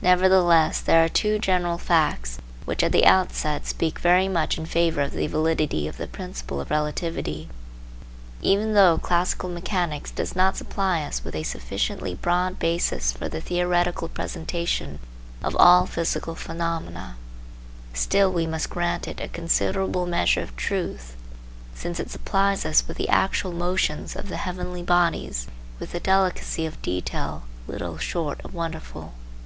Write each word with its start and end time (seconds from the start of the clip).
Nevertheless, 0.00 0.78
there 0.80 1.02
are 1.02 1.08
two 1.08 1.38
general 1.38 1.78
facts 1.78 2.38
which 2.66 2.84
at 2.84 2.92
the 2.92 3.06
outset 3.06 3.66
speak 3.66 3.98
very 3.98 4.28
much 4.28 4.56
in 4.58 4.66
favour 4.66 5.00
of 5.00 5.12
the 5.12 5.26
validity 5.26 5.88
of 5.88 5.96
the 5.96 6.06
principle 6.06 6.60
of 6.60 6.70
relativity. 6.70 7.48
Even 8.42 8.74
though 8.74 8.98
classical 8.98 9.48
mechanics 9.48 10.10
does 10.10 10.36
not 10.36 10.56
supply 10.56 11.02
us 11.02 11.24
with 11.24 11.34
a 11.34 11.42
sufficiently 11.42 12.14
broad 12.14 12.58
basis 12.60 13.10
for 13.10 13.28
the 13.28 13.40
theoretical 13.40 14.06
presentation 14.08 15.00
of 15.42 15.56
all 15.56 15.86
physical 15.86 16.34
phenomena, 16.34 17.16
still 17.94 18.30
we 18.30 18.46
must 18.46 18.70
grant 18.70 19.08
it 19.08 19.18
a 19.18 19.28
considerable 19.28 20.06
measure 20.06 20.42
of" 20.42 20.54
truth," 20.56 21.16
since 21.74 21.98
it 21.98 22.10
supplies 22.10 22.66
us 22.66 22.86
with 22.86 22.98
the 22.98 23.08
actual 23.08 23.50
motions 23.52 24.14
of 24.14 24.28
the 24.28 24.36
heavenly 24.36 24.82
bodies 24.82 25.48
with 25.80 25.92
a 25.94 26.00
delicacy 26.00 26.66
of 26.66 26.80
detail 26.82 27.44
little 27.66 27.96
short 27.96 28.40
of 28.44 28.54
wonderful. 28.54 29.14